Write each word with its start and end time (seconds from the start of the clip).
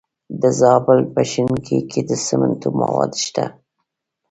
د 0.41 0.43
زابل 0.59 0.99
په 1.13 1.21
شنکۍ 1.31 1.79
کې 1.91 2.01
د 2.09 2.11
سمنټو 2.25 2.69
مواد 2.79 3.11
شته. 3.25 3.45